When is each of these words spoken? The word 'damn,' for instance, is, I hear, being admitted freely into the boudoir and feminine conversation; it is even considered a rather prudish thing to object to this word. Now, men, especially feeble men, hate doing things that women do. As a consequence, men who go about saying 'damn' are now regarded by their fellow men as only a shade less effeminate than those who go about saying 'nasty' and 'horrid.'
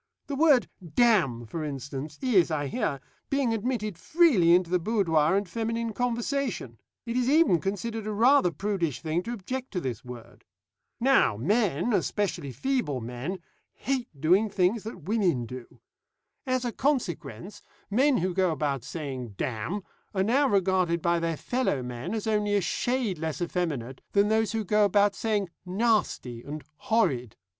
The 0.25 0.35
word 0.35 0.67
'damn,' 0.95 1.45
for 1.45 1.63
instance, 1.63 2.17
is, 2.23 2.49
I 2.49 2.65
hear, 2.65 2.99
being 3.29 3.53
admitted 3.53 3.99
freely 3.99 4.55
into 4.55 4.71
the 4.71 4.79
boudoir 4.79 5.35
and 5.37 5.47
feminine 5.47 5.93
conversation; 5.93 6.79
it 7.05 7.15
is 7.15 7.29
even 7.29 7.59
considered 7.61 8.07
a 8.07 8.11
rather 8.11 8.49
prudish 8.49 8.99
thing 9.01 9.21
to 9.21 9.31
object 9.33 9.69
to 9.73 9.79
this 9.79 10.03
word. 10.03 10.43
Now, 10.99 11.37
men, 11.37 11.93
especially 11.93 12.51
feeble 12.51 12.99
men, 12.99 13.41
hate 13.75 14.09
doing 14.19 14.49
things 14.49 14.81
that 14.85 15.03
women 15.03 15.45
do. 15.45 15.67
As 16.47 16.65
a 16.65 16.71
consequence, 16.71 17.61
men 17.91 18.17
who 18.17 18.33
go 18.33 18.49
about 18.49 18.83
saying 18.83 19.35
'damn' 19.37 19.83
are 20.15 20.23
now 20.23 20.47
regarded 20.47 21.03
by 21.03 21.19
their 21.19 21.37
fellow 21.37 21.83
men 21.83 22.15
as 22.15 22.25
only 22.25 22.55
a 22.55 22.61
shade 22.61 23.19
less 23.19 23.39
effeminate 23.39 24.01
than 24.13 24.29
those 24.29 24.53
who 24.53 24.65
go 24.65 24.83
about 24.83 25.13
saying 25.13 25.51
'nasty' 25.63 26.41
and 26.41 26.63
'horrid.' 26.77 27.35